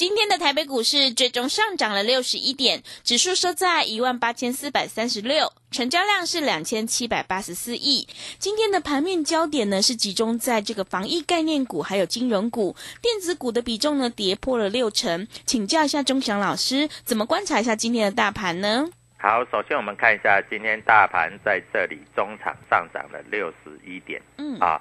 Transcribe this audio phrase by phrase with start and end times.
[0.00, 8.08] 今天的台北股市最终上涨了六十一点，指数收在一万八千四百三十六，成交量是两千七百八十四亿。
[8.38, 15.28] 今天的盘面焦点呢是集中在这个防疫概念股，还有金融股、电子股的比重呢跌破了六成。
[15.44, 18.88] 请教一下钟祥老师，怎么观察一下今天的大盘呢？
[19.18, 24.80] 好，首先我们看一下今天大盘在这里中场上涨了六十一点，嗯，啊，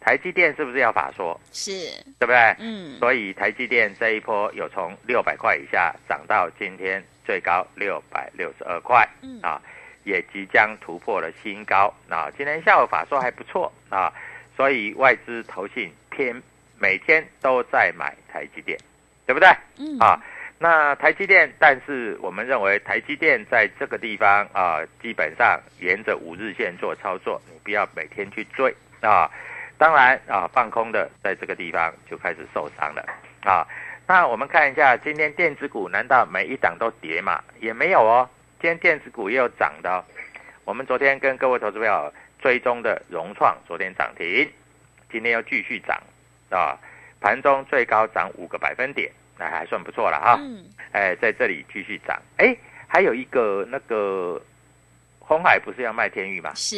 [0.00, 1.38] 台积电是不是要法说？
[1.52, 1.72] 是，
[2.18, 2.56] 对不对？
[2.60, 9.60] 嗯，所以台积电这一波有从六百块以下涨到今天最高六百六十二块，嗯啊，
[10.04, 11.92] 也即将突破了新高。
[12.08, 14.12] 啊，今天下午法说还不错啊，
[14.56, 16.40] 所以外资投信偏
[16.78, 18.78] 每天都在买台积电，
[19.26, 19.48] 对不对？
[19.78, 20.18] 嗯，啊，
[20.58, 29.30] 那台积电，但是我们认为台积电在这个地方啊，基本上沿着五日线做操作，你不要每天去追啊。
[29.78, 33.06] 当然啊，放空的在这个地方就开始受伤了
[33.44, 33.66] 啊。
[34.06, 37.42] 那我们看一下今天电子股，难道每一档都跌吗？
[37.60, 38.28] 也没有哦，
[38.60, 40.04] 今天电子股也有涨的、哦。
[40.64, 44.50] 我们昨天跟各位投资朋友追踪的融创，昨天涨停，
[45.12, 45.96] 今天又继续涨
[46.50, 46.76] 啊，
[47.20, 50.38] 盘中最高涨五个百分点，那还算不错了哈。
[50.40, 52.20] 嗯，哎，在这里继续涨。
[52.38, 52.56] 哎，
[52.86, 54.40] 还有一个那个
[55.18, 56.52] 红海不是要卖天域吗？
[56.54, 56.76] 是，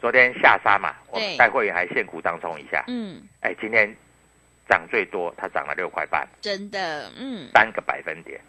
[0.00, 2.84] 昨天下杀嘛，我带会员还限股当冲一下。
[2.88, 3.94] 嗯，哎，今天
[4.68, 8.40] 涨最多，它涨了六块半，真的，嗯，三个百分点。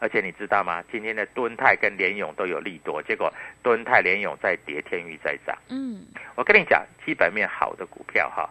[0.00, 0.84] 而且你知道吗？
[0.92, 3.32] 今天的敦泰跟联勇都有利多，结果
[3.62, 5.56] 敦泰、联勇在跌，天域在涨。
[5.68, 6.04] 嗯，
[6.34, 8.50] 我跟你讲，基本面好的股票哈，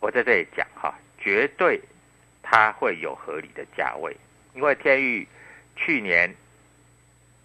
[0.00, 1.80] 我在这里讲哈，绝对
[2.42, 4.14] 它会有合理的价位，
[4.54, 5.26] 因为天域
[5.76, 6.30] 去年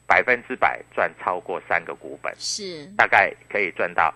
[0.06, 4.14] 百分之百赚超过三个股本，是，大概可以赚到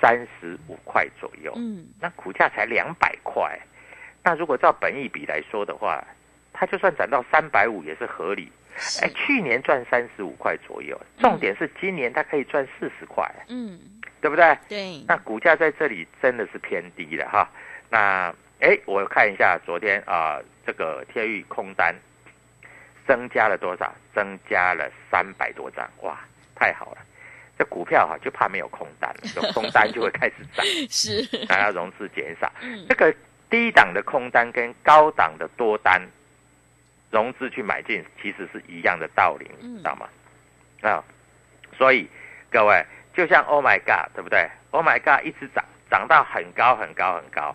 [0.00, 1.52] 三十五块左右。
[1.56, 3.58] 嗯，那股价才两百块，
[4.22, 6.02] 那如果照本益比来说的话，
[6.52, 8.50] 它就算涨到三百五也是合理。
[8.76, 13.78] 是哎，去年赚三十五块左右，重点是今年它可以赚四十块，嗯，
[14.20, 14.56] 对不对？
[14.68, 17.50] 对，那股价在这里真的是偏低了哈。
[17.90, 21.94] 那哎，我看一下昨天啊、这个天域空单
[23.06, 23.92] 增加了多少？
[24.14, 26.18] 增加了三百多张，哇，
[26.54, 26.98] 太好了！
[27.60, 32.50] 这股票哈、就怕没有空单，有空单就会开始涨， 是， 还要融资减少。
[32.62, 33.14] 嗯这个
[33.50, 36.00] 低档的空单跟高档的多单
[37.10, 39.44] 融资去买进，其实是一样的道理，
[39.76, 40.08] 知道吗？
[40.80, 41.04] 啊，
[41.76, 42.08] 所以
[42.50, 42.82] 各位
[43.12, 47.54] 就像 Oh my God，对不对？Oh my God，一直涨，涨到很高很高很高，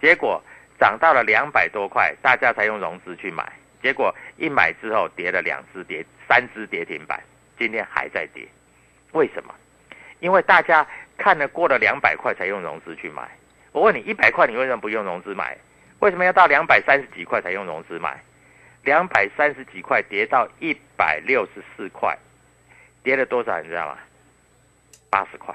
[0.00, 0.40] 结果
[0.78, 7.20] 涨到了两百多块，大家才用融资去买，结果一买之后跌了两只跌三只跌停板，
[7.58, 8.46] 今天还在跌，
[9.14, 9.54] 为什么？
[10.20, 13.28] 因为大家看了过了两百块才用融资去买。
[13.72, 15.56] 我问你，一百块你为什么不用融资买？
[16.00, 18.20] 为什么要到两百三十几块才用融资买？
[18.82, 22.16] 两百三十几块跌到一百六十四块，
[23.02, 23.60] 跌了多少？
[23.62, 23.98] 你知道吗？
[25.08, 25.54] 八十块，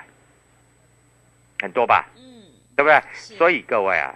[1.62, 2.05] 很多吧？
[2.17, 2.44] 嗯，
[2.75, 3.01] 对对不对？
[3.13, 4.15] 所以各位啊，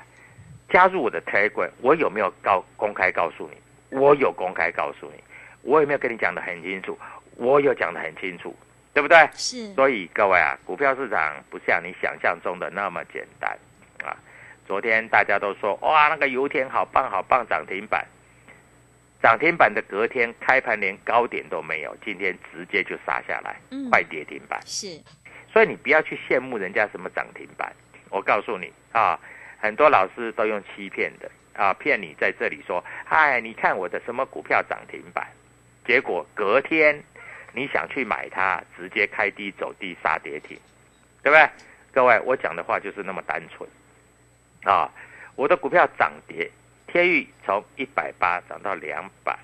[0.69, 3.97] 加入我的 Telegram，我有没有告公开告诉你？
[3.99, 5.21] 我有公开告诉你，
[5.61, 6.97] 我有没有跟你讲的很清楚？
[7.35, 8.55] 我有讲的很清楚，
[8.93, 9.27] 对不对？
[9.33, 13.57] 是所以各位啊，股票市场不像你想象中的那么简单
[14.03, 14.15] 啊。
[14.67, 18.05] 昨天大家都说哇，那个油田好棒好棒，涨停板，
[19.21, 24.59] 涨停板的隔天开盘连高点都没有，今天直接就杀下来嗯，快跌停板。
[24.65, 25.01] 是
[25.51, 27.73] 所以你不要去羡慕人家什么涨停板，
[28.09, 29.19] 我告诉你啊，
[29.57, 35.27] 很多老师都用欺骗的啊，骗你在这里说，嗨，你看我的什么股票涨停板，
[35.85, 37.03] 结果隔天
[37.53, 40.57] 你想去买它，直接开低走低杀跌停，
[41.21, 41.49] 对不对？
[41.93, 43.69] 各位，我讲的话就是那么单纯
[44.63, 44.89] 啊，
[45.35, 46.49] 我的股票涨跌，
[46.87, 49.37] 天域从一百八涨到两百，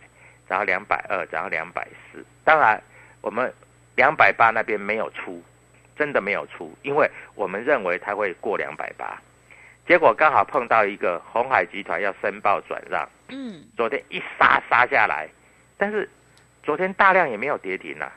[0.48, 2.82] 涨到两百二，涨到两百四，当然
[3.22, 3.54] 我们
[3.96, 5.42] 两百八那边没有出。
[5.98, 9.22] 真的没有出，因为我们认为它会过两百八，
[9.86, 15.28] 结果刚好碰到一个红海集团要申报转让，嗯昨天一杀杀下来，
[15.78, 16.10] 但是
[16.64, 18.12] 昨天大量也没有跌停啊，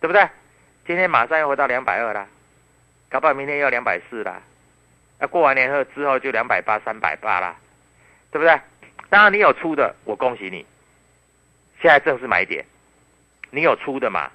[0.00, 0.28] 对不对？
[0.86, 2.26] 今天马上又回到两百二啦，
[3.08, 4.40] 搞不好明天又两百四啦，
[5.18, 7.54] 那过完年后之后就两百八、三百八啦，
[8.32, 8.58] 对不对？
[9.08, 10.64] 当然你有出的，我恭喜你，
[11.80, 12.64] 现在正是买点，
[13.50, 14.30] 你有出的嘛？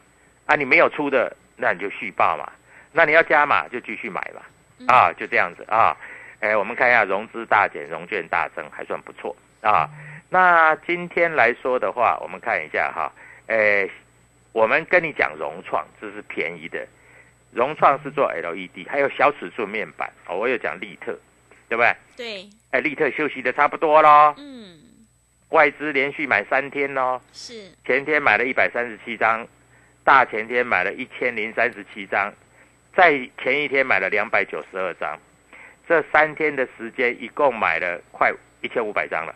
[0.45, 2.49] 啊，你没有出的，那你就续报嘛，
[2.91, 5.97] 那你要加码就继续买嘛，啊，就这样子啊。
[6.41, 9.89] 哎，我们看一下融资大减，融券大增，还算不错啊。
[10.29, 13.11] 那今天来说的话，我们看一下哈，
[13.47, 13.89] 哎，
[14.51, 16.85] 我们跟你讲融创，这是便宜的，
[17.51, 21.17] 融创是做 LED，还有小尺寸面板哦，我有讲利特，
[21.69, 21.95] 对不对？
[22.17, 22.49] 对。
[22.71, 24.79] 哎，利特休息的差不多喽，嗯。
[25.49, 27.71] 外资连续买三天喽，是。
[27.85, 29.47] 前天买了一百三十七张，
[30.03, 32.33] 大前天买了一千零三十七张，
[32.93, 33.11] 在
[33.41, 35.17] 前一天买了两百九十二张，
[35.87, 39.33] 这三天的时间一共买了快一千五百张了，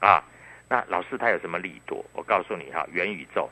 [0.00, 0.22] 啊，
[0.68, 2.04] 那老师他有什么利多？
[2.12, 3.50] 我告诉你哈，元宇宙，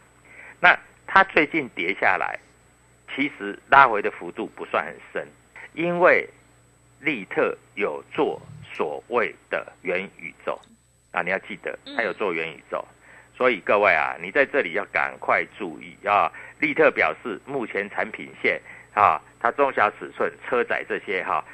[0.61, 2.38] 那它最近跌下来，
[3.14, 5.29] 其实拉回的幅度不算很深，
[5.75, 6.29] 因为
[7.00, 8.41] 利特有做
[8.75, 10.58] 所谓的元宇宙
[11.12, 12.85] 啊，你要记得他有做元宇宙。
[13.37, 16.31] 所以各位啊，你在这里要赶快注意啊！
[16.61, 18.61] 利特表示，目前产品线
[18.94, 21.44] 啊，它中小尺寸车载这些哈、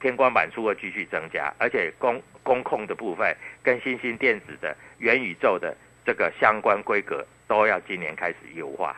[0.00, 8.96] 天光板数会继续增加，而且工工控的部分跟新兴电子的元宇宙的这个相关规格都要今年开始优化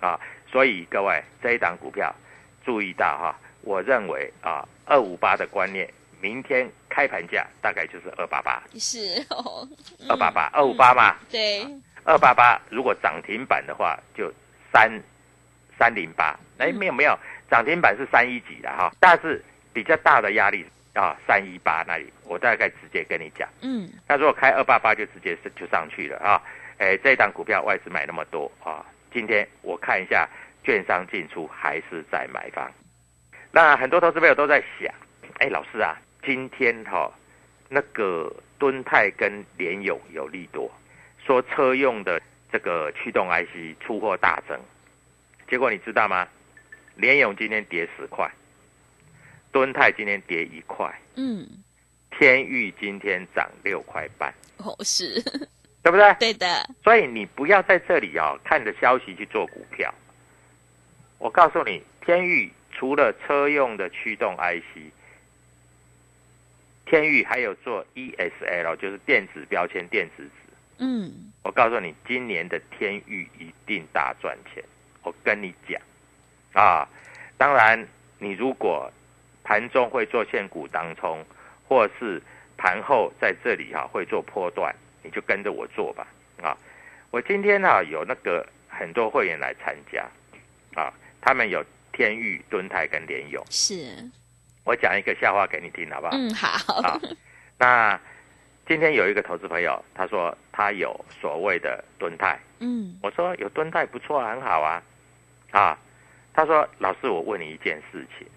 [0.00, 0.18] 啊！
[0.50, 2.14] 所以各位这一档股票
[2.64, 5.88] 注意到哈、我认为啊，二五八的观念，
[6.20, 9.68] 明天开盘价大概就是二八八，是哦，
[10.08, 11.16] 二八八，二五八嘛。
[11.30, 11.64] 对
[12.04, 14.32] 二八八如果涨停板的话，就
[14.72, 14.90] 三
[15.78, 16.34] 三零八。
[16.58, 17.16] 哎，没有没有，
[17.50, 20.64] 涨停板是三一几的哈，但是比较大的压力
[20.94, 23.48] 啊，三一八那里，我大概直接跟你讲。
[23.62, 26.42] 嗯那如果开二八八就直接是就上去了啊。
[26.78, 30.28] 哎，这一档股票外资买那么多啊，今天我看一下，
[30.64, 32.70] 券商进出还是在买方。
[33.52, 34.92] 那很多投资朋友都在想，
[35.38, 37.12] 哎，老师啊，今天哈、
[37.68, 40.72] 那个敦泰跟联勇有利多，
[41.24, 42.20] 说车用的
[42.50, 44.58] 这个驱动 IC 出货大增，
[45.48, 46.26] 结果你知道吗？
[46.96, 48.30] 联勇今天跌十块，
[49.52, 51.46] 敦泰今天跌一块，嗯
[52.10, 55.20] 天域今天涨六块半，哦是
[55.82, 56.14] 对不对？
[56.18, 59.92] 对的所以你不要在这里哦，看着消息去做股票。
[61.18, 64.92] 我告诉你，天域除了车用的驱动 IC，
[66.86, 70.30] 天域还有做 ESL，就是电子标签、电子纸。
[70.78, 74.62] 嗯我告诉你，今年的天域一定大赚钱。
[75.02, 75.80] 我跟你讲，
[76.52, 76.86] 啊，
[77.38, 77.86] 当然，
[78.18, 78.92] 你如果
[79.50, 81.26] 盘中会做现股当冲，
[81.66, 82.22] 或是
[82.56, 86.06] 盘后在这里哈、会做波段，你就跟着我做吧。
[86.40, 86.56] 啊，
[87.10, 90.06] 我今天呢、有那个很多会员来参加，
[90.80, 93.44] 啊，他们有天域、敦泰跟联勇。
[93.50, 94.08] 是
[94.62, 96.12] 我讲一个笑话给你听，好不好？
[96.14, 97.00] 嗯好啊，
[97.58, 98.00] 那
[98.68, 104.80] 今天有一个投资朋友，他说他有所谓的敦泰，嗯我说有敦泰不错啊，很好啊，
[105.50, 105.76] 啊，
[106.32, 108.28] 他说老师，我问你一件事情，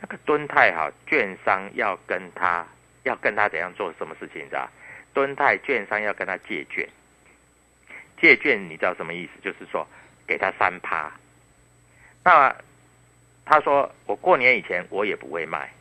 [0.00, 2.66] 那个敦泰哈，券商要跟他
[3.02, 4.68] 要跟他怎样做什么事情，你知道？
[5.12, 6.88] 敦泰券商要跟他借券，
[8.20, 9.32] 借券你知道什么意思？
[9.42, 9.86] 就是说
[10.26, 11.12] 给他三趴。
[12.24, 12.54] 那
[13.44, 15.72] 他说我过年以前我也不会卖，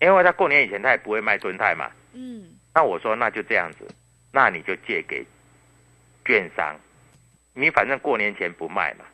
[0.00, 1.90] 因为他过年以前他也不会卖敦泰嘛。
[2.12, 3.88] 嗯那我说那就这样子，
[4.32, 5.26] 那你就借给
[6.24, 6.78] 券商，
[7.54, 9.04] 你反正过年前不卖嘛，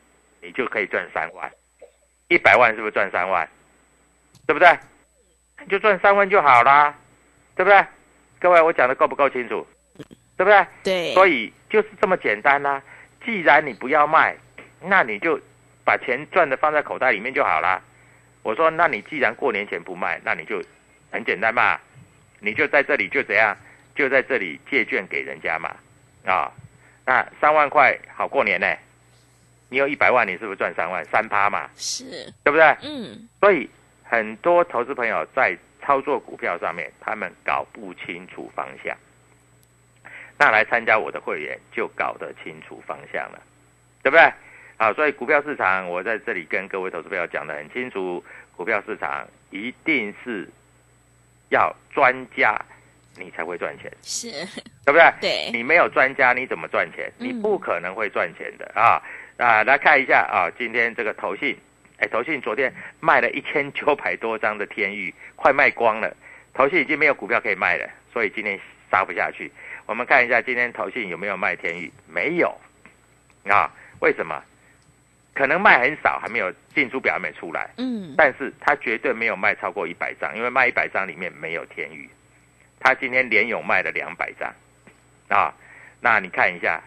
[0.41, 1.51] 你就可以赚三万，
[2.27, 3.47] 一百万是不是赚三万？
[4.47, 4.77] 对不对？
[5.61, 6.93] 你就赚三万就好啦，
[7.55, 7.83] 对不对？
[8.39, 9.65] 各位，我讲的够不够清楚？
[10.37, 10.65] 对不对？
[10.83, 12.81] 对，所以就是这么简单啦、
[13.23, 14.35] 既然你不要卖，
[14.81, 15.39] 那你就
[15.83, 17.81] 把钱赚的放在口袋里面就好啦。
[18.43, 20.61] 我说，那你既然过年前不卖，那你就
[21.09, 21.79] 很简单嘛，
[22.39, 23.57] 你就在这里就怎样，
[23.95, 25.75] 就在这里借券给人家嘛，
[26.25, 26.51] 啊，
[27.05, 28.67] 那三万块好过年呢。
[29.69, 31.03] 你有一百万，你是不是赚三万？
[31.05, 32.75] 三趴嘛，是，对不对？
[32.83, 33.69] 嗯，所以
[34.03, 38.95] 很多投资朋友在操作股票上面，他们搞不清楚方向。
[40.37, 43.41] 那来参加我的会员就搞得清楚方向了，
[44.03, 44.33] 对不对？
[44.77, 48.23] 啊，所以股票市场，我在这里跟各位投资朋友讲得很清楚，
[48.55, 50.49] 股票市场一定是
[51.49, 52.59] 要专家
[53.17, 54.29] 你才会赚钱，是，
[54.85, 55.13] 对不对？
[55.21, 57.11] 对，你没有专家，你怎么赚钱？
[57.19, 59.01] 嗯你不可能会赚钱的啊！
[59.37, 61.57] 啊，来看一下啊，今天这个投信，
[61.97, 66.15] 哎，投信昨天卖了一千九百多张的天域，快卖光了，
[66.53, 68.59] 投信已经没有股票可以卖了，所以今天
[68.91, 69.51] 杀不下去。
[69.85, 71.91] 我们看一下今天投信有没有卖天域？
[72.07, 72.53] 没有
[73.45, 73.71] 啊？
[73.99, 74.41] 为什么？
[75.33, 77.69] 可能卖很少，还没有进出表还没出来。
[77.77, 82.09] 嗯，但是他绝对没有卖超过一百张，因为卖一百张里面没有天宇。
[82.85, 84.53] 他今天连勇卖了两百张，
[85.27, 85.51] 啊，
[86.01, 86.79] 那你看一下，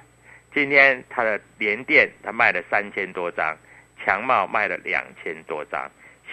[0.54, 3.56] 今天他的联电他卖了三千多张，
[4.04, 5.90] 强茂卖了两千多张，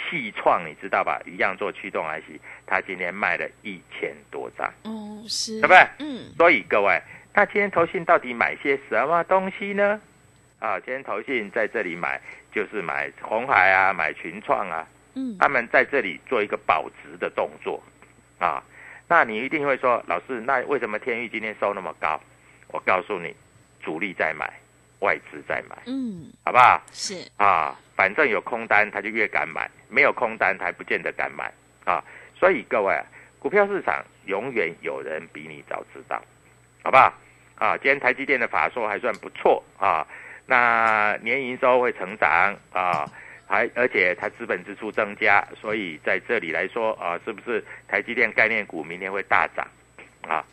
[0.07, 1.19] 细创你知道吧？
[1.25, 5.87] 一样做驱动 IC，他今天卖了一千多张，哦，是，对不对？
[5.97, 7.01] 嗯，所以各位，
[7.33, 9.99] 那今天投信到底买些什么东西呢？
[10.59, 12.21] 啊，今天投信在这里买，
[12.53, 17.81] 就是买红海啊，买群创啊，嗯，他们在这里做一个保值的动作，
[18.37, 18.63] 啊，
[19.07, 22.19] 那你一定会说，老师，那为什么天域今天收那么高？
[22.69, 23.35] 我告诉你，
[23.81, 24.51] 主力在买，
[24.99, 26.81] 外资在买，嗯，好不好？
[26.91, 31.51] 是，啊，反正有空单他就越敢买，没有空单他还不见得敢买
[31.85, 32.03] 啊。
[32.35, 33.05] 所以各位啊，
[33.39, 36.21] 股票市场永远有人比你早知道，
[36.83, 37.13] 好不好？
[37.57, 40.05] 啊，今天台积电的法说还算不错啊，
[40.47, 43.09] 那年营收会成长啊，
[43.47, 49.67] 还而且它资本支出增加，所以在这里来说啊，是不是台积电概念股明天会大涨
[50.27, 50.43] 啊？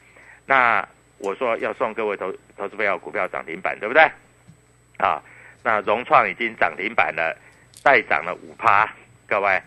[0.46, 0.86] 那
[1.18, 4.02] 我说要送各位投投资朋友股票涨停板，对不对？
[4.98, 5.22] 啊，
[5.62, 7.36] 那融创已经涨停板了，
[7.82, 8.92] 再涨了五趴，
[9.26, 9.60] 各位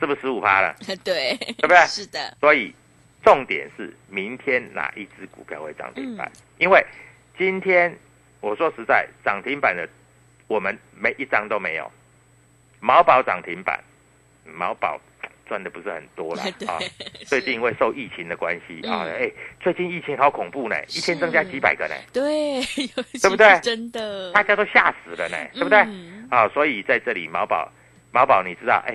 [0.00, 0.74] 是不是十五趴了？
[1.04, 2.74] 对，对不对是的，所以
[3.22, 6.26] 重点是明天哪一只股票会涨停板？
[6.34, 6.84] 嗯因为
[7.36, 7.92] 今天
[8.40, 9.88] 我说实在，涨停板的
[10.46, 11.90] 我们每一张都没有。
[12.84, 13.82] 毛宝涨停板，
[14.44, 15.00] 毛宝
[15.48, 16.76] 赚的不是很多啦 啊。
[17.24, 19.12] 最近因为受疫情的关系啊，嗯。
[19.22, 22.60] 哎，最近疫情好恐怖呢，一天增加几百个呢，对，
[23.22, 23.58] 对不对？
[23.62, 25.78] 真的，大家都吓死了呢，对不对？
[25.78, 27.72] 嗯啊，所以在这里毛宝，
[28.12, 28.94] 毛宝你知道，哎，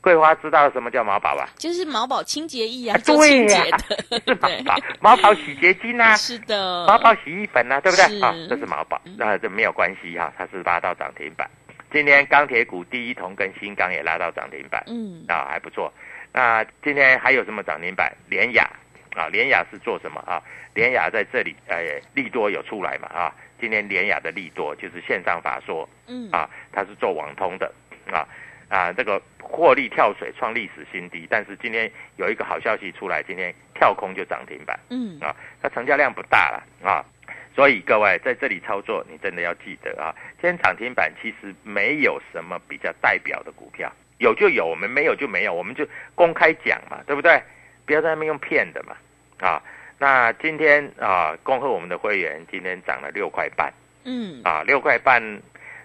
[0.00, 1.50] 桂花知道什么叫毛宝吧？
[1.58, 3.70] 就是毛宝清洁液啊啊，做清对呀、洁
[4.16, 4.62] 的， 是毛对。
[4.62, 8.06] 宝，毛宝洗洁精啊，是的，毛宝洗衣粉啊，对不对？
[8.08, 8.24] 是。
[8.24, 11.46] 啊，这是毛宝，那这没有关系哈、它是拉到涨停板。
[11.94, 15.92] 今天钢铁股第一铜跟新钢也拉到涨停板，嗯，啊，还不错。
[16.32, 18.12] 那今天还有什么涨停板？
[18.28, 18.68] 联雅
[19.14, 20.42] 啊，联雅是做什么啊？
[20.74, 23.32] 联雅在这里，哎，利多有出来嘛啊？
[23.60, 27.72] 今天联雅的利多就是线上法说嗯，啊，它是做网通的
[28.10, 28.26] 啊
[28.68, 35.32] 啊，这个获利跳水创历史新低，但是今天有一个好消息出来，今天跳空就涨停板嗯，啊，
[35.62, 37.04] 它成交量不大了啊。
[37.54, 47.40] 所以各位在这里操作，你真的要记得啊，今天涨停板其实没有什么比较代表的股票，有就有，我们没有就没有，我们就公开讲嘛，对不对？
[47.86, 48.96] 不要在那边用骗的嘛，
[49.38, 49.62] 啊。
[49.96, 53.72] 那今天啊，恭贺我们的会员今天涨了六块半。
[54.04, 55.22] 嗯，啊，六块半，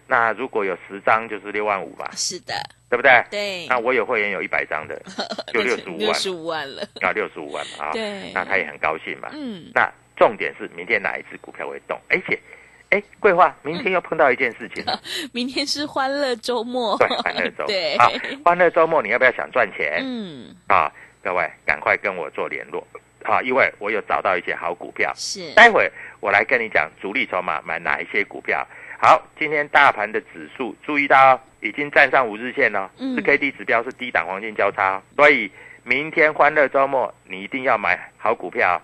[0.07, 2.53] 那如果有十张就是六万五吧，是的，
[2.89, 3.23] 对不对？
[3.29, 4.99] 对，那我有会员有一百张的，
[5.53, 5.99] 就六十五万。
[5.99, 9.29] 六十五万了，啊，六十五万嘛啊，对，那他也很高兴嘛。
[9.31, 11.99] 嗯，那重点是明天哪一只股票会动？
[12.09, 12.37] 而且，
[12.89, 14.85] 哎，桂花，明天又碰到一件事情。
[14.85, 14.99] 了，
[15.33, 18.07] 明天是欢乐周末，对，欢乐周， 对，啊，
[18.43, 20.01] 欢乐周末你要不要想赚钱？
[20.03, 20.91] 嗯，啊，
[21.23, 22.85] 各位赶快跟我做联络。
[23.23, 28.65] 啊，因为我有找到一些好股票，是，待会我来跟你讲主力筹码买哪一些股票。
[28.97, 33.15] 好，今天大盘的指数注意到哦已经站上五日线了，嗯。
[33.15, 35.51] 是 K D 指标是低档黄金交叉哦，所以
[35.83, 38.81] 明天欢乐周末你一定要买好股票哦，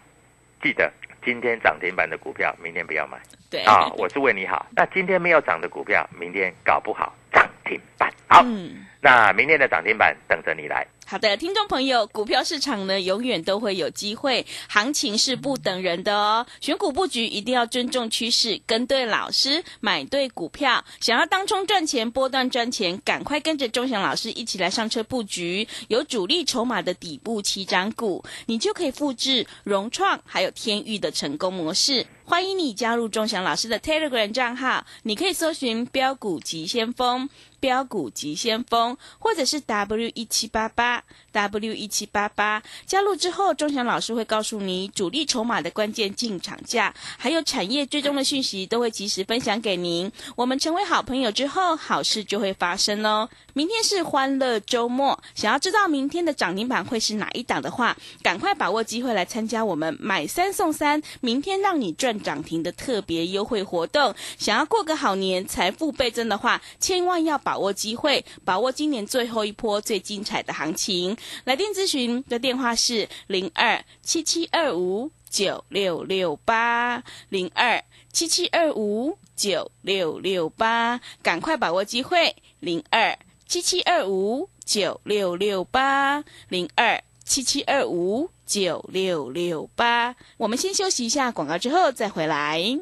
[0.62, 0.92] 记得
[1.26, 3.18] 今天涨停板的股票明天不要买。
[3.50, 4.64] 对，啊，我是为你好。
[4.76, 7.06] 那今天没有涨的股票，明天搞不好。
[7.08, 7.25] 涨
[7.66, 8.14] 停板。
[8.28, 8.86] 好，嗯。
[9.02, 10.88] 那明天的涨停板等着你来。
[11.06, 16.44] 好的，听众朋友，股票市场呢，永远都会有机会，行情是不等人的哦。
[16.60, 20.84] 选股布局一定要尊重趋势，跟对老师，买对股票。
[21.00, 32.08] 想要当冲赚钱，波段赚钱，赶快跟着钟祥老师一起来上车布局，有主力筹码的底部起涨股，你就可以复制融创还有天域的成功模式。
[32.28, 37.30] 欢迎你加入钟祥老师的 Telegram 账号，你可以搜寻标股急先锋。
[37.66, 50.12] 标股急先锋，或者是 W 一七八八 W 一七八八，加入之后，钟祥老师会告诉你主力筹码的关键进场价，还有产业追踪的讯息，都会及时分享给您。
[50.36, 53.28] 我们成为好朋友之后，好事就会发生哦。
[53.54, 64.14] 明天是欢乐周末，想要知道明天的涨停板会是哪一档的话，赶快把握机会来参加我们买三送三，明天让你赚涨停的特别优惠活动。
[64.38, 67.55] 想要过个好年，财富倍增的话，千万要把。
[67.56, 71.16] 把握机会，把握今年最后一波最精彩的行情。
[71.46, 77.82] 来电咨询的电话是零二七七二五九六六八零二
[78.12, 90.18] 七七二五九六六八，赶快把握机会，零二七七二五九六六八零二七七二五九六六八。
[90.36, 92.82] 我们先休息一下广告，之后再回来。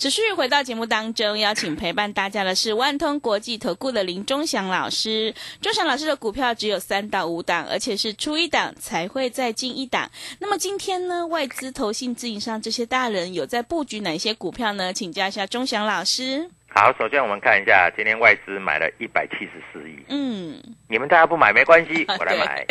[0.00, 5.34] 持续回到节目当中，邀请陪伴大家的是万通国际投顾的林忠祥老师。
[5.60, 10.10] 忠祥老师的股票只有三到五档，而且是出一档才会再进一档。
[10.38, 14.90] 那么今天呢，外资、投信、自营商这些大人有在布局哪些股票呢？
[14.90, 16.48] 请教一下忠祥老师。
[16.70, 19.98] 好，首先我们看一下今天外资买了一百七十四亿。
[20.08, 22.66] 嗯，你们大家不买没关系， 我来买。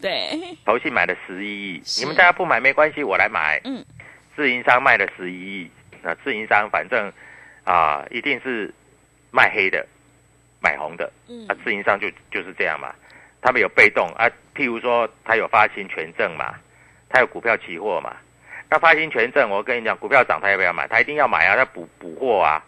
[0.00, 0.36] 对，
[0.66, 3.60] 投信买了十一亿，你们大家不买没关系，我来买。
[3.62, 3.84] 嗯，
[4.34, 5.70] 自营商卖了十一亿。
[6.02, 7.12] 那自营商反正
[7.64, 8.72] 啊，一定是
[9.30, 9.86] 卖黑的，
[10.60, 11.10] 买红的。
[11.28, 12.92] 嗯，啊，自营商就就是这样嘛。
[13.40, 16.54] 他们有被动啊，譬如说他有发行权证嘛，
[17.08, 18.16] 他有股票期货嘛。
[18.68, 20.86] 那发行权证，我跟你讲，股票涨他要不要买？
[20.88, 22.64] 他一定要买啊，他补补货啊。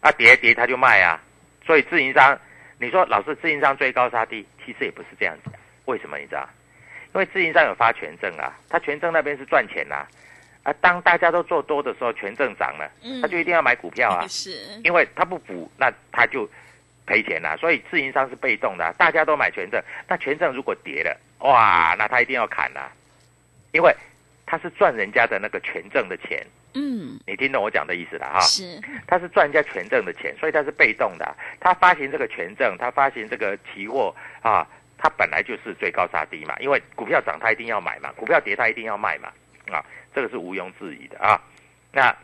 [0.00, 1.20] 啊，跌跌他就卖啊。
[1.66, 2.38] 所以自营商，
[2.78, 5.50] 你说老是自营商追高杀低，其实也不是这样子。
[5.84, 6.48] 为什么你知道？
[7.12, 9.96] 因为自营商有发权证啊，他权证那边是赚钱呐。
[9.96, 10.06] 啊，
[10.80, 12.90] 当大家都做多的时候，权证涨了，
[13.22, 14.50] 他就一定要买股票啊， 是，
[14.84, 16.48] 因为他不补，那他就
[17.06, 17.56] 赔钱了。
[17.56, 22.92] 所以自营商是被动的，大家都买权证，那权证如果跌了，哇，那他一定要砍啊，
[23.72, 23.94] 因为
[24.46, 26.46] 他是赚人家的那个权证的钱。
[26.74, 28.38] 嗯，你听懂我讲的意思了哈？
[28.40, 31.36] 是，他是赚人家权证的钱，所以他是被动的。
[31.58, 34.64] 他发行这个权证，他发行这个期货啊，
[34.96, 39.32] 他本来就是追高杀低嘛，因为股票涨他一定要买嘛，股票跌他一定要卖嘛，
[39.72, 39.84] 啊。
[40.14, 41.40] 这个是毋庸置疑的啊。
[41.92, 42.14] 那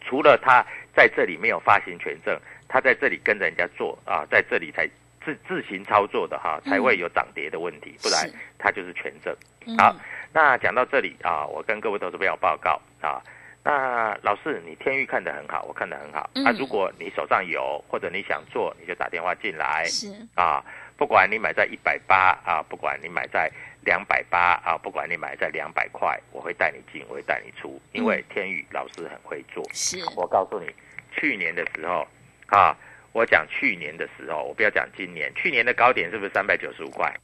[0.00, 0.64] 除了他
[0.94, 2.38] 在这里没有发行权证，
[2.68, 4.86] 他在这里跟人家做啊，在这里才
[5.24, 9.34] 自自行操作的哈，才会有涨跌的问题，不然他就是权证。
[9.78, 9.96] 好，
[10.32, 13.22] 那讲到这里啊，我跟各位投资朋友报告啊。
[13.66, 16.52] 那老师，你天域看得很好，我看得很好啊。
[16.58, 19.86] 如果你手上有或者你想做，你就打电话进来。
[19.86, 20.62] 是啊，
[20.98, 23.50] 不管你买在一百八啊，不管你买在。
[23.84, 24.78] 两百八啊！
[24.82, 29.62] 不管你买在两百块，我会带你进，我会带你出，因为天宇老师很会做。
[29.72, 30.66] 是，我告诉你，
[31.12, 32.06] 去年的时候
[32.46, 32.74] 啊，
[33.12, 35.30] 我讲去年的时候，我不要讲今年。
[35.34, 37.14] 去年的高点是不是三百九十五块？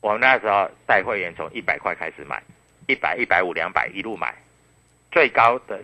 [0.00, 2.42] 我们那时候带会员从一百块开始买，
[2.88, 4.34] 一百、一百五、两百一路买，
[5.12, 5.80] 最高的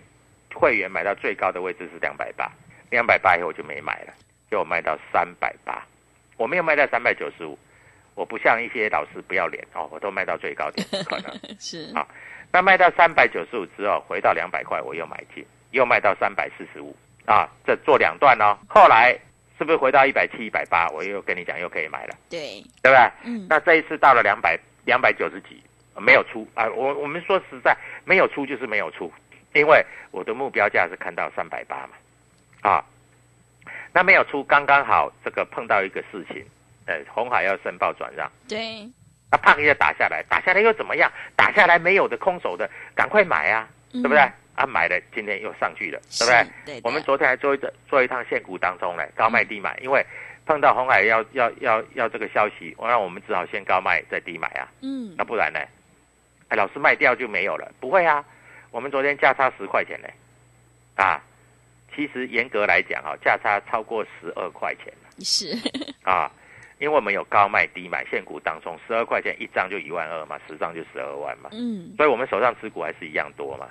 [0.53, 2.51] 会员买到最高的位置是两百八，
[2.89, 4.13] 两百八以后我就没买了，
[4.51, 5.85] 就卖到三百八，
[6.35, 7.57] 我没有卖到三百九十五。
[8.19, 12.05] 我不像一些老师不要脸哦，我都卖到最高点，可能 是啊。
[12.51, 16.93] 那卖到三百九十五之后，回到两百块，我又买进，又卖到三百四十五
[17.25, 17.47] 啊。
[17.65, 18.57] 这做两段哦。
[18.67, 19.17] 后来
[19.57, 22.17] 是不是回到一百七、一百八，我又跟你讲又可以买了？
[22.29, 23.11] 对，对不对？
[23.23, 23.47] 嗯。
[23.49, 25.63] 那这一次到了两百两百九十几，
[25.95, 26.67] 没有出啊。
[26.71, 29.09] 我我们说实在，没有出就是没有出，
[29.53, 32.83] 因为我的目标价是看到三百八嘛，啊。
[33.93, 36.45] 那没有出，刚刚好这个碰到一个事情。
[36.89, 38.81] 呃，红海要申报转让，对，
[39.29, 41.11] 啊，啪一下打下来，打下来又怎么样？
[41.35, 44.17] 打下来没有的空手的，赶快买啊，对不对？
[44.55, 46.47] 啊，买了，今天又上去了，对不对？
[46.65, 46.81] 对。
[46.83, 50.03] 我们昨天还做一做一趟现股当中呢，高卖低买，因为
[50.47, 55.59] 碰到红海要要要要这个消息，我让我们只好先高卖再低买啊，嗯那不然呢？
[56.47, 57.71] 哎，老师卖掉就没有了？
[57.79, 58.25] 不会啊，
[58.71, 60.07] 我们昨天价差十块钱呢，
[60.95, 61.21] 啊，
[61.95, 65.55] 其实严格来讲啊，价差超过十二块钱了是，
[66.03, 66.31] 啊，
[66.79, 73.67] 因为我们有高卖低买，现股当中十二块钱一张就一万二嘛，十张就十二万嘛，嗯所以我们手上持股还是一样多嘛，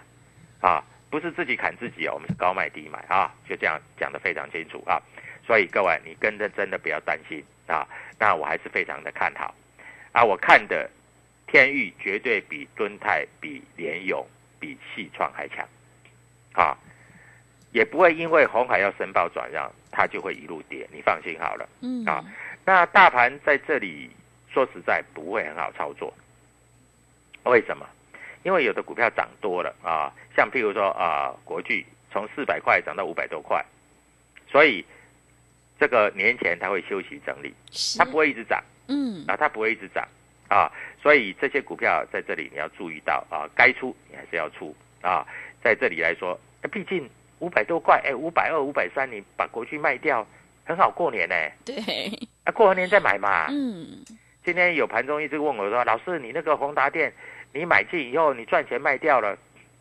[0.60, 5.00] 啊，不是自己砍自己哦，我们是高卖低买啊，就这样讲得非常清楚啊。
[5.46, 9.54] 所以各位，你跟着真的不要担心啊，那我还是非常的看好
[10.12, 10.22] 啊。
[10.22, 10.90] 我看的
[11.46, 14.26] 天域绝对比敦泰、比联勇、
[14.60, 15.66] 比细创还强
[16.52, 16.76] 啊，
[17.72, 21.66] 也不会因为红海要申报转让，它就会一路跌，你放心好了。
[21.80, 22.22] 嗯啊
[22.68, 24.10] 那大盘在这里
[24.52, 26.12] 说实在不会很好操作，
[27.44, 27.88] 为什么？
[28.42, 33.64] 因为有的股票涨多了啊，像譬如说啊，国巨从四百块涨到五百多块，
[34.52, 34.84] 所以
[35.80, 40.06] 这个年前它会休息整理，是它不会一直涨嗯啊，它不会一直涨
[40.50, 40.70] 啊，
[41.02, 45.26] 所以这些股票在这里你要注意到啊，该出你还是要出啊，
[45.64, 46.38] 在这里来说，
[46.70, 50.26] 毕竟五百多块，哎，五百二、五百三，你把国巨卖掉，
[50.66, 53.46] 很好过年呢、对啊，过完年再买嘛。
[53.50, 54.02] 嗯
[54.42, 57.12] 今天有盘中一直问我说：“老师，你那个宏达店，
[57.52, 59.36] 你买进以后你赚钱卖掉了，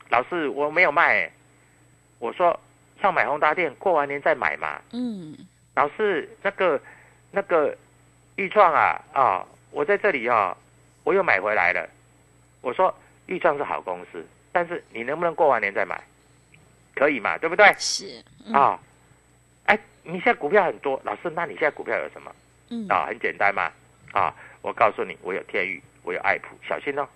[0.09, 1.31] 老师我没有卖、欸。”
[2.19, 2.59] 我说
[3.01, 4.81] ：“要买宏达店，过完年再买嘛。
[4.91, 5.37] 嗯”
[5.75, 6.81] 老师，那个
[7.31, 7.73] 那个
[8.35, 10.57] 豫创啊啊，我在这里啊，
[11.05, 11.87] 我又买回来了。
[12.59, 12.93] 我说
[13.27, 15.97] 豫创是好公司，但是你能不能过完年再买？
[16.93, 17.37] 可以嘛？
[17.37, 17.73] 对不对？
[17.77, 18.77] 是啊，
[19.67, 22.29] 哎，你现在股票很多，老师，那你现在股票有什么？
[22.69, 23.71] 嗯啊，很简单嘛。
[24.13, 27.07] 啊，我告诉你，我有天宇，我有爱普，小心哦。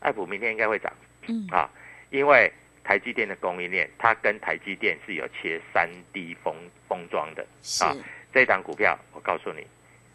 [0.00, 0.92] 爱普明天应该会涨
[1.28, 1.70] 嗯啊，
[2.10, 2.52] 因为
[2.84, 6.54] 台积电的供应链，它跟台积电是有切三 D 封
[6.88, 7.94] 封装的是啊。
[8.32, 9.66] 这档股票，我告诉你，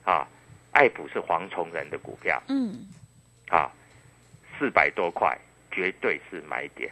[0.04, 0.28] 啊，
[0.72, 2.88] 爱普是黄崇仁的股票嗯
[3.50, 3.72] 啊，
[4.60, 5.36] 四百多块，
[5.72, 6.92] 绝对是买点。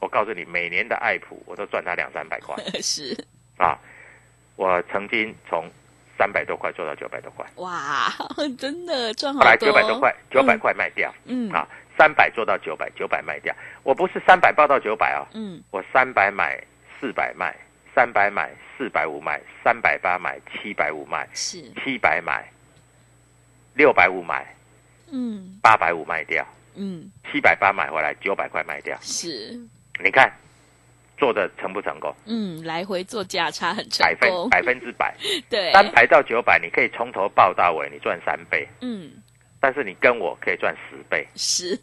[0.00, 3.16] 我告诉你，每年的爱普我都赚它两三百块 是
[3.56, 3.78] 啊。
[4.56, 5.70] 我曾经从
[6.18, 7.44] 三百多块做到九百多块。
[7.56, 8.12] 哇，
[8.58, 11.50] 真的赚好后来多，九百多块，九百块卖掉，嗯。
[11.50, 11.66] 啊，
[11.98, 13.54] 三百做到九百，九百卖掉。
[13.82, 15.62] 我不是三百报到九百哦，嗯。
[15.70, 16.62] 我三百买，
[17.00, 17.54] 四百卖，
[17.94, 21.62] 三百买，四百五卖，三百八买，七百五卖，是。
[21.82, 22.48] 七百买，
[23.74, 24.46] 六百五买，
[25.10, 25.58] 嗯。
[25.62, 27.10] 八百五卖掉，嗯。
[27.30, 28.96] 七百八买回来，九百块卖掉。
[29.00, 29.58] 是。
[30.02, 30.32] 你看
[31.22, 32.12] 做的成不成功？
[32.26, 35.14] 嗯来回做价差很成百分，百分之百，
[35.48, 38.66] 对单排到九百，你可以从头报到尾，你赚三倍。
[38.80, 39.12] 嗯
[39.60, 41.24] 但是你跟我可以赚十倍。
[41.36, 41.76] 是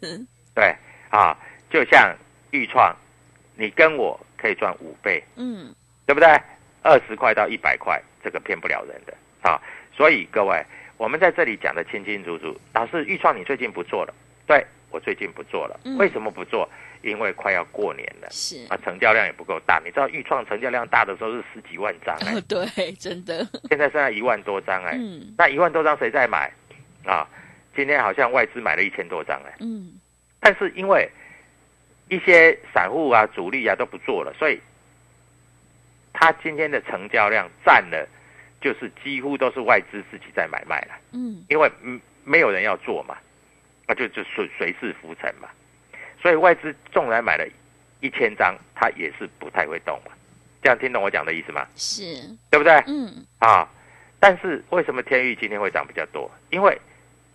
[0.54, 0.76] 对
[1.08, 1.34] 啊，
[1.70, 2.14] 就像
[2.50, 2.94] 豫创，
[3.56, 5.74] 你跟我可以赚五倍，嗯
[6.04, 6.28] 对不对？
[6.82, 9.58] 二十块到一百块，这个骗不了人的啊。
[9.96, 10.62] 所以各位，
[10.98, 12.54] 我们在这里讲的清清楚楚。
[12.74, 14.12] 老师，豫创你最近不做了？
[14.46, 16.68] 对我最近不做了嗯，为什么不做？
[17.02, 18.66] 因为快要过年了是。
[18.68, 19.80] 啊，成交量也不够大。
[19.84, 23.46] 你知道豫创成交量大的时候是十几万张哎、哦 对真的。
[23.68, 25.34] 现在剩下一万多张哎、嗯。
[25.38, 26.52] 那一万多张谁在买？
[27.04, 27.26] 啊？
[27.74, 29.92] 今天好像外资买了一千多张哎、嗯。
[30.40, 31.08] 但是因为
[32.08, 34.60] 一些散户啊、主力啊都不做了，所以
[36.12, 38.06] 他今天的成交量占了，
[38.60, 41.44] 就是几乎都是外资自己在买卖了，嗯。
[41.48, 43.16] 因为嗯没有人要做嘛，
[43.86, 45.48] 那就就随随势浮沉嘛，
[46.20, 47.46] 所以外资纵然买了
[48.00, 50.12] 一千张，它也是不太会动嘛，
[50.62, 51.66] 这样听懂我讲的意思吗？
[51.76, 52.04] 是
[52.50, 52.72] 对不对？
[52.86, 53.68] 嗯啊，
[54.18, 56.30] 但是为什么天域今天会涨比较多？
[56.50, 56.78] 因为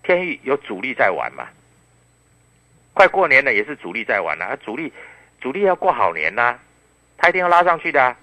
[0.04, 1.48] 天域有主力在玩嘛，
[2.94, 4.92] 快过年了也是主力在玩啦、啊，主力
[5.42, 6.58] 主力要过好年呐、
[7.18, 8.16] 他一定要拉上去的、啊，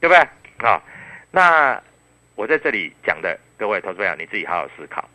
[0.00, 0.66] 对不对？
[0.68, 0.82] 啊，
[1.30, 1.80] 那
[2.34, 5.08] 我在这里讲的，各位投资朋友你自己好好思考。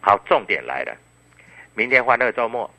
[0.00, 0.94] 好，重点来了，
[1.74, 2.70] 明天欢乐周末，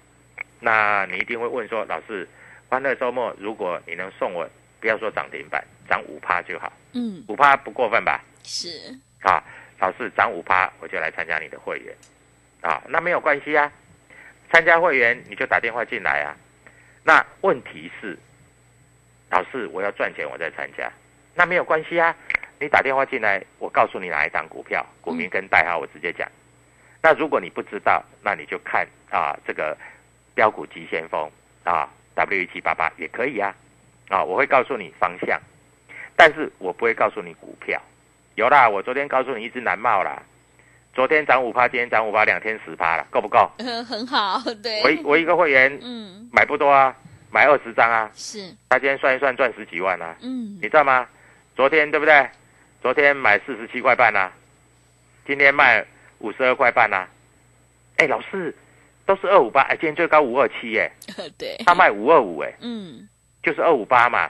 [0.59, 2.27] 那你一定会问说，老师，
[2.69, 8.21] 欢乐周末如果你能送我，不要说涨停板，涨五趴就好，嗯五趴不过分吧？
[8.43, 8.69] 是
[9.21, 9.43] 啊，
[9.79, 11.95] 老师涨五趴，我就来参加你的会员，
[12.61, 13.71] 啊，那没有关系啊，
[14.51, 16.35] 参加会员你就打电话进来啊。
[17.03, 18.17] 那问题是，
[19.29, 20.91] 老师我要赚钱我再参加，
[21.33, 22.15] 那没有关系啊，
[22.59, 26.27] 你打电话进来，我告诉你哪一档股票，股民跟代号我直接讲。
[27.01, 29.77] 那如果你不知道，那你就看啊这个
[30.35, 31.27] 标股急先锋
[31.63, 33.55] 啊 W 一七八八也可以啊，
[34.09, 35.41] 啊我会告诉你方向，
[36.15, 37.81] 但是我不会告诉你股票。
[38.35, 40.21] 有啦，我昨天告诉你一只南茂啦，
[40.93, 43.49] 昨天涨五趴，今天涨五趴，两天十趴了，够不够？
[43.59, 46.93] 呃 很好对我一我一个会员嗯买不多啊，
[47.31, 51.07] 买二十张啊，是他今天算一算赚十几万啊，嗯你知道吗？
[51.55, 52.29] 昨天对不对？
[52.81, 54.31] 昨天买四十七块半啊，
[55.25, 55.83] 今天卖
[56.19, 57.07] 五十二块半啦、
[57.97, 58.53] 哎，老师
[59.05, 60.91] 都是二五八，哎，今天最高五二七，耶，
[61.37, 63.07] 对，他卖五二五，哎，嗯，
[63.43, 64.29] 就是二五八嘛。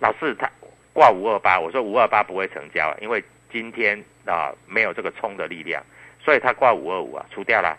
[0.00, 0.50] 老师他
[0.92, 5.82] 挂五二八，我说五二八不会成交，因为今天啊没有这个冲的力量，
[6.22, 7.78] 所以他挂五二五啊，出掉了，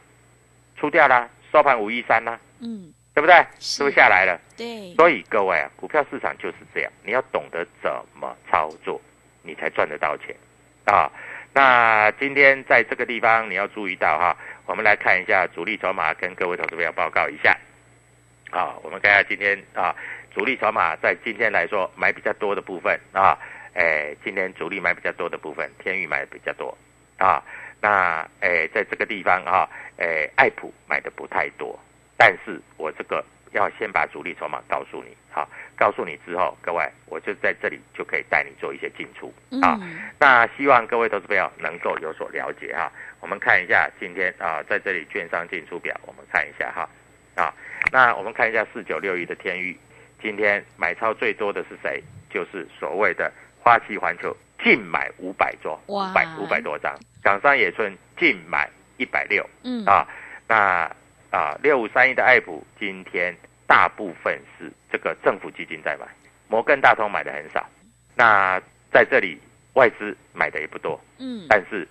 [0.77, 3.35] 出掉了，收盘五一三啦，嗯，对不对？
[3.59, 3.77] 是。
[3.77, 4.39] 是不是下来了？
[4.55, 8.99] 对，所以各位啊，股票市场就是这样，你要懂得怎么操作，
[9.43, 10.35] 你才赚得到钱。
[10.85, 11.11] 啊。
[11.57, 17.57] 那今天在这个地方你要注意到哈，我们来看一下主力筹码，跟各位投资朋友报告一下。
[18.51, 19.95] 啊，我们看下今天啊，
[20.35, 23.35] 主力筹码在今天来说买比较多的部分啊，
[23.73, 26.77] 哎，今天主力买比较多的部分，天宇买的比较多
[27.17, 27.43] 啊。
[27.81, 29.67] 那哎，在这个地方啊，
[29.97, 31.79] 哎，爱普买的不太多，
[32.15, 33.25] 但是我这个
[33.57, 39.77] 要先把主力筹码告诉你，好，告诉你之后，各位，我就在这里就可以带你做一些进出啊。
[39.81, 42.91] 嗯，那希望各位投资朋友能够有所了解哈。
[43.19, 46.87] 我们看一下今天啊，在这里券商进出表，我们看一下哈
[47.35, 47.53] 啊。
[47.91, 49.77] 那我们看一下四九六一的天域，
[50.21, 52.01] 今天买超最多的是谁？
[52.29, 56.93] 就是所谓的花旗环球净买五百多，五百五百多张，
[57.23, 60.07] 港商野村净买一百六嗯，啊。
[60.47, 60.89] 那
[61.29, 63.35] 啊六五三一的爱普今天
[63.67, 66.07] 大部分是这个政府基金在买，
[66.47, 67.63] 摩根大通买的很少。
[68.15, 68.59] 那
[68.91, 69.37] 在这里
[69.73, 71.87] 外资买的也不多，嗯，但是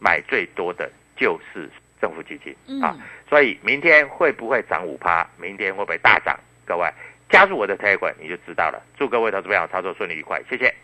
[0.00, 2.96] 买最多的就是政府基金嗯啊。
[3.28, 5.28] 所以明天会不会涨五趴？
[5.36, 6.38] 明天会不会大涨？
[6.64, 6.90] 各位
[7.28, 8.82] 加入我的 Telegram 你就知道了。
[8.96, 10.74] 祝各位投资朋友操作顺利愉快，谢谢。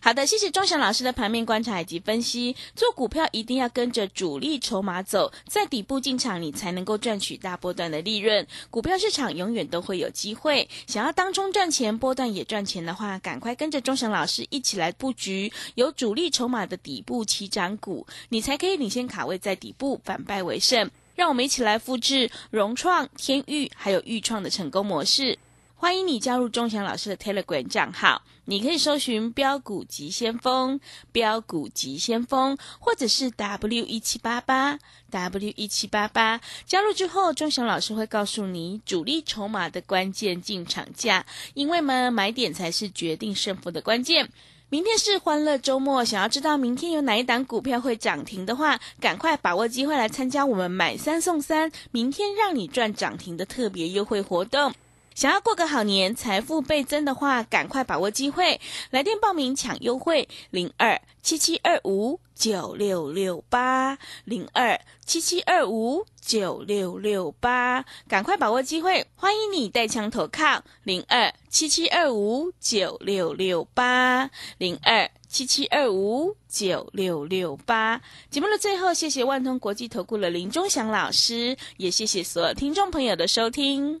[0.00, 2.54] 好的，谢谢钟祥老师的盘面观察以及分析。
[2.74, 8.46] 做股票一定要跟着主力筹码走，在底部进场，你才能够赚取大波段的利润。
[8.70, 20.90] 股票市场永远都会有机会，想要当中赚钱，波段也赚钱的话，赶快跟着钟祥老师一起来布局有主力筹码的底部起涨股，你才可以领先卡位在底部，反败为胜。
[21.14, 25.38] 让我们一起来复制融创、天域还有豫创的成功模式。
[25.76, 30.80] 欢迎你加入钟祥老师的 Telegram 账号，你可以搜寻“标股急先锋”、
[31.12, 34.78] “标股急先锋”，或者是 W 一七八八
[35.10, 36.40] W 一七八八。
[36.64, 44.30] 加入之后，钟祥老师会告诉你主力筹码的关键进场价，因为呢，买点才是决定胜负的关键。
[44.70, 54.72] 明天是欢乐周末，想要知道明天有哪一档股票会涨停的话，赶快把握机会来参加我们买三送三，明天让你赚涨停的特别优惠活动。
[55.14, 78.00] 想要过个好年，财富倍增的话，赶快把握机会，来电报名抢优惠，零二七七二五九六六八，零二七七二五九六六八，赶快把握机会，欢迎你带枪投靠，零二七七二五九六六八，零二七七二五九六六八。
[78.30, 84.00] 节目的最后，谢谢万通国际投顾的林忠祥老师，也谢谢所有听众朋友的收听。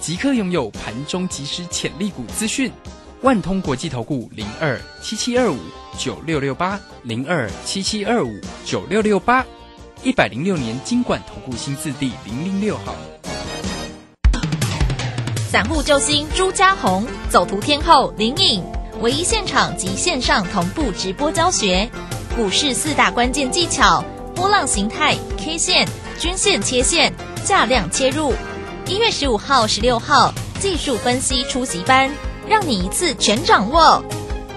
[0.00, 2.72] 即刻拥有盘中即时潜力股资讯。
[3.22, 5.58] 万通国际投顾零二七七二五
[5.98, 9.44] 九六六八零二七七二五九六六八，
[10.02, 12.94] 一百零六年经管投顾新字第零零六号。
[15.50, 18.64] 散户救星朱家红，走图天后林颖，
[19.02, 21.90] 唯一现场及线上同步直播教学，
[22.34, 24.02] 股市四大关键技巧：
[24.34, 25.86] 波浪形态、K 线、
[26.18, 27.12] 均线切线、
[27.44, 28.32] 价量切入。
[28.90, 32.10] 一月十五号、十六号技术分析初级班，
[32.48, 34.02] 让你一次全掌握。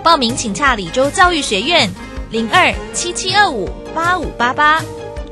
[0.03, 1.87] 报名请洽李州教育学院
[2.31, 4.81] 零二七七二五八五八八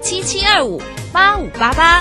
[0.04, 0.80] 七七二五
[1.12, 2.00] 八五八八。